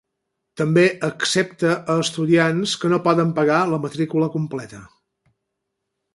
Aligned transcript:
També 0.59 0.85
accepta 1.07 1.73
a 1.73 1.97
estudiants 2.05 2.73
que 2.85 2.91
no 2.95 2.99
poden 3.09 3.35
pagar 3.41 3.61
la 3.75 3.81
matrícula 3.85 4.31
completa. 4.39 4.83